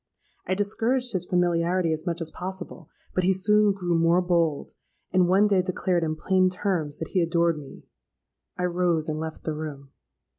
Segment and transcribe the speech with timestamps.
[0.47, 4.71] I discouraged his familiarity as much as possible; but he soon grew more bold,
[5.13, 7.83] and one day declared in plain terms that he adored me.
[8.57, 9.91] I rose and left the room.